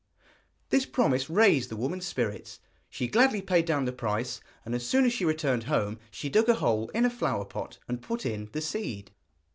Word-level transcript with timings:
This 0.69 0.87
promise 0.87 1.29
raised 1.29 1.69
the 1.69 1.75
woman's 1.75 2.07
spirits. 2.07 2.57
She 2.89 3.07
gladly 3.07 3.39
paid 3.39 3.65
down 3.65 3.85
the 3.85 3.91
price, 3.91 4.41
and 4.65 4.73
as 4.73 4.83
soon 4.83 5.05
as 5.05 5.13
she 5.13 5.25
returned 5.25 5.65
home 5.65 5.99
she 6.09 6.27
dug 6.27 6.49
a 6.49 6.55
hole 6.55 6.89
in 6.89 7.05
a 7.05 7.09
flower 7.11 7.45
pot 7.45 7.77
and 7.87 8.01
put 8.01 8.25
in 8.25 8.49
the 8.51 8.61
seed. 8.61 9.11